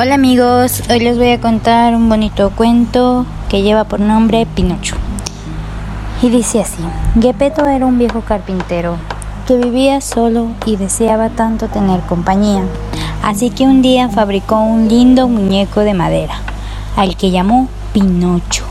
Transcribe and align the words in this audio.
Hola 0.00 0.14
amigos, 0.14 0.84
hoy 0.88 1.00
les 1.00 1.18
voy 1.18 1.32
a 1.32 1.40
contar 1.40 1.96
un 1.96 2.08
bonito 2.08 2.52
cuento 2.54 3.26
que 3.48 3.62
lleva 3.62 3.82
por 3.82 3.98
nombre 3.98 4.46
Pinocho. 4.46 4.94
Y 6.22 6.28
dice 6.28 6.60
así, 6.60 6.84
Gepetto 7.20 7.66
era 7.66 7.84
un 7.84 7.98
viejo 7.98 8.20
carpintero 8.20 8.94
que 9.48 9.56
vivía 9.56 10.00
solo 10.00 10.50
y 10.66 10.76
deseaba 10.76 11.30
tanto 11.30 11.66
tener 11.66 11.98
compañía. 12.02 12.62
Así 13.24 13.50
que 13.50 13.64
un 13.64 13.82
día 13.82 14.08
fabricó 14.08 14.60
un 14.60 14.86
lindo 14.86 15.26
muñeco 15.26 15.80
de 15.80 15.94
madera, 15.94 16.42
al 16.94 17.16
que 17.16 17.32
llamó 17.32 17.66
Pinocho. 17.92 18.66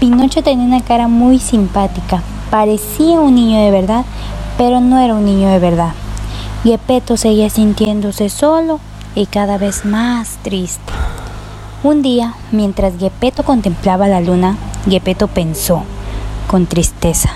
Pinocho 0.00 0.42
tenía 0.42 0.64
una 0.64 0.80
cara 0.80 1.06
muy 1.06 1.38
simpática, 1.38 2.20
parecía 2.50 3.20
un 3.20 3.36
niño 3.36 3.60
de 3.60 3.70
verdad, 3.70 4.04
pero 4.56 4.80
no 4.80 4.98
era 4.98 5.14
un 5.14 5.24
niño 5.24 5.50
de 5.50 5.60
verdad. 5.60 5.92
Gepetto 6.64 7.16
seguía 7.16 7.48
sintiéndose 7.48 8.28
solo 8.28 8.80
y 9.18 9.26
cada 9.26 9.58
vez 9.58 9.84
más 9.84 10.38
triste. 10.42 10.92
Un 11.82 12.02
día, 12.02 12.34
mientras 12.52 12.94
Gepetto 12.98 13.42
contemplaba 13.42 14.06
la 14.06 14.20
luna, 14.20 14.56
Gepetto 14.88 15.26
pensó, 15.26 15.82
con 16.46 16.66
tristeza, 16.66 17.30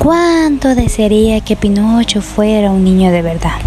cuánto 0.00 0.74
desearía 0.74 1.40
que 1.40 1.54
Pinocho 1.54 2.20
fuera 2.20 2.72
un 2.72 2.82
niño 2.82 3.12
de 3.12 3.22
verdad. 3.22 3.58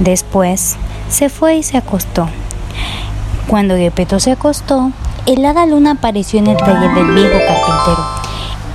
Después, 0.00 0.76
se 1.08 1.28
fue 1.28 1.56
y 1.56 1.62
se 1.62 1.76
acostó. 1.76 2.28
Cuando 3.46 3.76
Gepetto 3.76 4.18
se 4.18 4.32
acostó, 4.32 4.90
el 5.24 5.44
hada 5.44 5.66
luna 5.66 5.92
apareció 5.92 6.40
en 6.40 6.48
el 6.48 6.56
taller 6.56 6.92
del 6.94 7.14
viejo 7.14 7.38
carpintero 7.46 8.04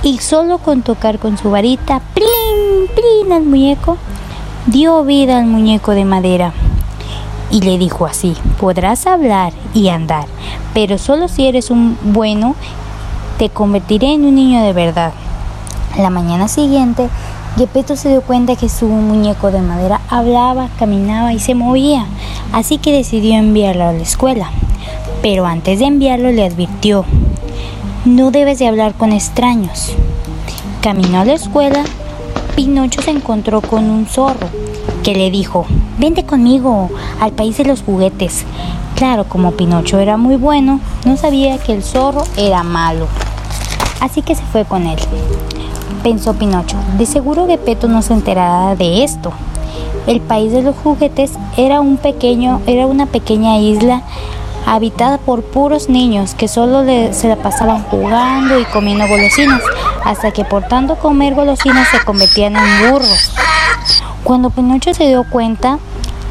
y 0.02 0.18
solo 0.18 0.58
con 0.58 0.80
tocar 0.80 1.18
con 1.18 1.36
su 1.36 1.50
varita, 1.50 2.00
¡plin, 2.14 2.88
plin! 2.94 3.32
al 3.32 3.44
muñeco, 3.44 3.98
dio 4.66 5.04
vida 5.04 5.38
al 5.38 5.46
muñeco 5.46 5.92
de 5.92 6.06
madera 6.06 6.54
y 7.52 7.60
le 7.60 7.78
dijo 7.78 8.06
así, 8.06 8.34
podrás 8.58 9.06
hablar 9.06 9.52
y 9.74 9.90
andar, 9.90 10.24
pero 10.74 10.98
solo 10.98 11.28
si 11.28 11.46
eres 11.46 11.70
un 11.70 11.96
bueno, 12.02 12.56
te 13.38 13.50
convertiré 13.50 14.14
en 14.14 14.24
un 14.24 14.34
niño 14.34 14.62
de 14.62 14.72
verdad. 14.72 15.12
La 15.98 16.08
mañana 16.08 16.48
siguiente, 16.48 17.10
Gepetto 17.56 17.94
se 17.94 18.08
dio 18.08 18.22
cuenta 18.22 18.56
que 18.56 18.70
su 18.70 18.86
muñeco 18.86 19.52
de 19.52 19.60
madera 19.60 20.00
hablaba, 20.08 20.68
caminaba 20.78 21.34
y 21.34 21.38
se 21.38 21.54
movía, 21.54 22.06
así 22.52 22.78
que 22.78 22.92
decidió 22.92 23.34
enviarlo 23.34 23.84
a 23.84 23.92
la 23.92 24.00
escuela. 24.00 24.50
Pero 25.20 25.44
antes 25.44 25.78
de 25.78 25.84
enviarlo 25.84 26.32
le 26.32 26.46
advirtió, 26.46 27.04
no 28.06 28.30
debes 28.30 28.58
de 28.58 28.66
hablar 28.66 28.94
con 28.94 29.12
extraños. 29.12 29.92
Caminó 30.80 31.20
a 31.20 31.24
la 31.26 31.34
escuela, 31.34 31.84
Pinocho 32.56 33.02
se 33.02 33.10
encontró 33.10 33.60
con 33.60 33.90
un 33.90 34.06
zorro 34.06 34.48
que 35.04 35.14
le 35.14 35.30
dijo, 35.30 35.66
vente 35.98 36.24
conmigo 36.24 36.90
al 37.20 37.32
país 37.32 37.56
de 37.58 37.64
los 37.64 37.82
juguetes. 37.82 38.44
Claro, 38.96 39.24
como 39.24 39.52
Pinocho 39.52 39.98
era 39.98 40.16
muy 40.16 40.36
bueno, 40.36 40.80
no 41.04 41.16
sabía 41.16 41.58
que 41.58 41.72
el 41.72 41.82
zorro 41.82 42.24
era 42.36 42.62
malo. 42.62 43.06
Así 44.00 44.22
que 44.22 44.34
se 44.34 44.42
fue 44.44 44.64
con 44.64 44.86
él. 44.86 44.98
Pensó 46.02 46.34
Pinocho, 46.34 46.76
de 46.98 47.06
seguro 47.06 47.46
Gepetto 47.46 47.88
no 47.88 48.02
se 48.02 48.12
enterará 48.12 48.74
de 48.74 49.04
esto. 49.04 49.32
El 50.06 50.20
país 50.20 50.52
de 50.52 50.62
los 50.62 50.74
juguetes 50.76 51.32
era 51.56 51.80
un 51.80 51.96
pequeño, 51.96 52.60
era 52.66 52.86
una 52.86 53.06
pequeña 53.06 53.58
isla 53.58 54.02
habitada 54.66 55.18
por 55.18 55.42
puros 55.42 55.88
niños 55.88 56.34
que 56.34 56.48
solo 56.48 56.84
se 57.12 57.28
la 57.28 57.36
pasaban 57.36 57.82
jugando 57.84 58.58
y 58.58 58.64
comiendo 58.64 59.06
golosinas, 59.06 59.62
hasta 60.04 60.30
que 60.30 60.44
por 60.44 60.64
tanto 60.64 60.96
comer 60.96 61.34
golosinas 61.34 61.88
se 61.88 62.04
convertían 62.04 62.56
en 62.56 62.90
burros. 62.90 63.32
Cuando 64.32 64.48
Pinocho 64.48 64.94
se 64.94 65.08
dio 65.08 65.24
cuenta 65.24 65.78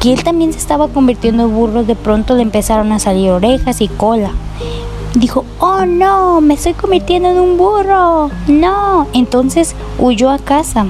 que 0.00 0.12
él 0.12 0.24
también 0.24 0.52
se 0.52 0.58
estaba 0.58 0.88
convirtiendo 0.88 1.44
en 1.44 1.54
burro, 1.54 1.84
de 1.84 1.94
pronto 1.94 2.34
le 2.34 2.42
empezaron 2.42 2.90
a 2.90 2.98
salir 2.98 3.30
orejas 3.30 3.80
y 3.80 3.86
cola. 3.86 4.32
Dijo, 5.14 5.44
oh 5.60 5.86
no, 5.86 6.40
me 6.40 6.54
estoy 6.54 6.74
convirtiendo 6.74 7.28
en 7.28 7.38
un 7.38 7.56
burro. 7.56 8.28
No. 8.48 9.06
Entonces 9.12 9.76
huyó 10.00 10.30
a 10.30 10.40
casa. 10.40 10.86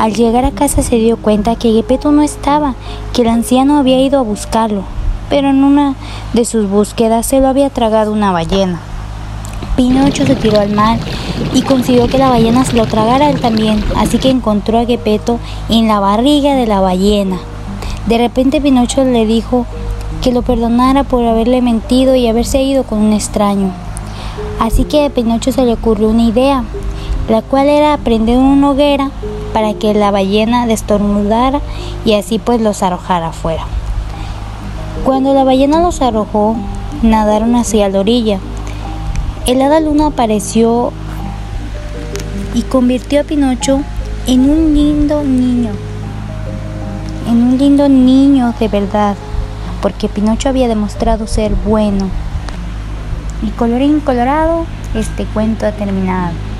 Al 0.00 0.14
llegar 0.14 0.44
a 0.44 0.50
casa 0.50 0.82
se 0.82 0.96
dio 0.96 1.16
cuenta 1.16 1.54
que 1.54 1.74
Gepetto 1.74 2.10
no 2.10 2.22
estaba, 2.22 2.74
que 3.12 3.22
el 3.22 3.28
anciano 3.28 3.78
había 3.78 4.00
ido 4.00 4.18
a 4.18 4.22
buscarlo, 4.22 4.82
pero 5.30 5.48
en 5.48 5.62
una 5.62 5.94
de 6.32 6.44
sus 6.44 6.68
búsquedas 6.68 7.24
se 7.24 7.38
lo 7.38 7.46
había 7.46 7.70
tragado 7.70 8.12
una 8.12 8.32
ballena. 8.32 8.80
Pinocho 9.82 10.24
se 10.24 10.36
tiró 10.36 10.60
al 10.60 10.70
mar 10.70 10.96
y 11.52 11.62
consiguió 11.62 12.06
que 12.06 12.16
la 12.16 12.28
ballena 12.28 12.64
se 12.64 12.76
lo 12.76 12.86
tragara 12.86 13.30
él 13.30 13.40
también, 13.40 13.82
así 13.96 14.18
que 14.18 14.30
encontró 14.30 14.78
a 14.78 14.84
Gepetto 14.84 15.40
en 15.68 15.88
la 15.88 15.98
barriga 15.98 16.54
de 16.54 16.68
la 16.68 16.80
ballena. 16.80 17.38
De 18.06 18.16
repente 18.16 18.60
Pinocho 18.60 19.02
le 19.02 19.26
dijo 19.26 19.66
que 20.22 20.30
lo 20.30 20.42
perdonara 20.42 21.02
por 21.02 21.24
haberle 21.24 21.62
mentido 21.62 22.14
y 22.14 22.28
haberse 22.28 22.62
ido 22.62 22.84
con 22.84 23.00
un 23.00 23.12
extraño. 23.12 23.72
Así 24.60 24.84
que 24.84 25.06
a 25.06 25.10
Pinocho 25.10 25.50
se 25.50 25.64
le 25.64 25.72
ocurrió 25.72 26.10
una 26.10 26.26
idea, 26.26 26.62
la 27.28 27.42
cual 27.42 27.66
era 27.68 27.96
prender 27.96 28.38
una 28.38 28.70
hoguera 28.70 29.10
para 29.52 29.74
que 29.74 29.94
la 29.94 30.12
ballena 30.12 30.68
destornudara 30.68 31.60
y 32.04 32.14
así 32.14 32.38
pues 32.38 32.60
los 32.60 32.84
arrojara 32.84 33.30
afuera. 33.30 33.64
Cuando 35.04 35.34
la 35.34 35.42
ballena 35.42 35.82
los 35.82 36.00
arrojó, 36.02 36.54
nadaron 37.02 37.56
hacia 37.56 37.88
la 37.88 37.98
orilla 37.98 38.38
el 39.46 39.60
hada 39.60 39.80
luna 39.80 40.06
apareció 40.06 40.92
y 42.54 42.62
convirtió 42.62 43.20
a 43.20 43.24
Pinocho 43.24 43.80
en 44.26 44.48
un 44.48 44.74
lindo 44.74 45.24
niño, 45.24 45.72
en 47.28 47.42
un 47.42 47.58
lindo 47.58 47.88
niño 47.88 48.54
de 48.60 48.68
verdad, 48.68 49.16
porque 49.80 50.08
Pinocho 50.08 50.48
había 50.48 50.68
demostrado 50.68 51.26
ser 51.26 51.54
bueno. 51.66 52.08
Y 53.42 53.48
colorín 53.50 53.98
colorado, 53.98 54.64
este 54.94 55.24
cuento 55.24 55.66
ha 55.66 55.72
terminado. 55.72 56.51